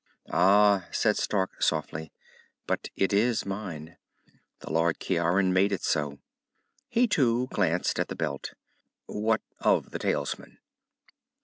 "Ah," 0.31 0.87
said 0.91 1.15
Stark 1.15 1.61
softly, 1.61 2.11
"but 2.65 2.89
it 2.95 3.13
is 3.13 3.45
mine. 3.45 3.97
The 4.61 4.73
Lord 4.73 4.99
Ciaran 4.99 5.53
made 5.53 5.71
it 5.71 5.83
so." 5.83 6.17
He, 6.89 7.05
too, 7.07 7.47
glanced 7.51 7.99
at 7.99 8.07
the 8.07 8.15
belt. 8.15 8.55
"What 9.05 9.43
of 9.59 9.91
the 9.91 9.99
talisman?" 9.99 10.57